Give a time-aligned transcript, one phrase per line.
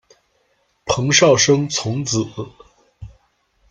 [0.87, 2.25] 彭绍升从子。